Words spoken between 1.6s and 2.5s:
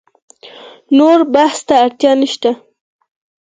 ته اړتیا نشته.